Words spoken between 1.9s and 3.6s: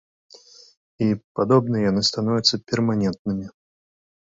становяцца перманентнымі.